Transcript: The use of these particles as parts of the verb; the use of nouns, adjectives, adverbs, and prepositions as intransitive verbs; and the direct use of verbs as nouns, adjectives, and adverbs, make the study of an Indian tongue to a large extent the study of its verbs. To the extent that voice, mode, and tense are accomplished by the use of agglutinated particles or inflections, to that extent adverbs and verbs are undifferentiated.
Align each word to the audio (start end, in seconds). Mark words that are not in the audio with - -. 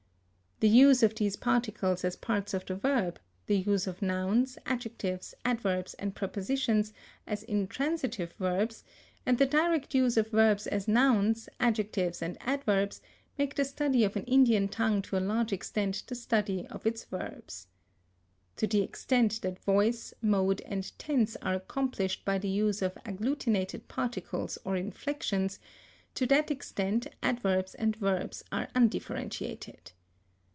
The 0.63 0.69
use 0.69 1.01
of 1.01 1.15
these 1.15 1.37
particles 1.37 2.05
as 2.05 2.15
parts 2.15 2.53
of 2.53 2.67
the 2.67 2.75
verb; 2.75 3.19
the 3.47 3.57
use 3.57 3.87
of 3.87 3.99
nouns, 4.03 4.59
adjectives, 4.67 5.33
adverbs, 5.43 5.95
and 5.95 6.13
prepositions 6.13 6.93
as 7.25 7.41
intransitive 7.41 8.33
verbs; 8.37 8.83
and 9.25 9.39
the 9.39 9.47
direct 9.47 9.95
use 9.95 10.17
of 10.17 10.29
verbs 10.29 10.67
as 10.67 10.87
nouns, 10.87 11.49
adjectives, 11.59 12.21
and 12.21 12.37
adverbs, 12.41 13.01
make 13.39 13.55
the 13.55 13.65
study 13.65 14.03
of 14.03 14.15
an 14.15 14.23
Indian 14.25 14.67
tongue 14.67 15.01
to 15.01 15.17
a 15.17 15.19
large 15.19 15.51
extent 15.51 16.03
the 16.05 16.13
study 16.13 16.67
of 16.67 16.85
its 16.85 17.05
verbs. 17.05 17.65
To 18.57 18.67
the 18.67 18.83
extent 18.83 19.41
that 19.41 19.63
voice, 19.63 20.13
mode, 20.21 20.61
and 20.67 20.91
tense 20.99 21.35
are 21.41 21.55
accomplished 21.55 22.23
by 22.23 22.37
the 22.37 22.47
use 22.49 22.83
of 22.83 22.93
agglutinated 23.03 23.87
particles 23.87 24.59
or 24.63 24.75
inflections, 24.75 25.59
to 26.13 26.27
that 26.27 26.51
extent 26.51 27.07
adverbs 27.23 27.73
and 27.73 27.95
verbs 27.95 28.43
are 28.51 28.67
undifferentiated. 28.75 29.93